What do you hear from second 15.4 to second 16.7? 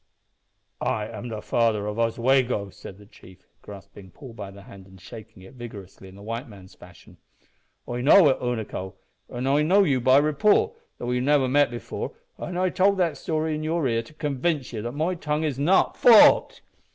is not `forked.'"